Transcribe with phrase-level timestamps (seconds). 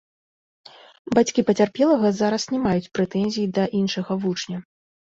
[1.17, 4.57] Бацькі пацярпелага зараз не маюць прэтэнзій да іншага вучня.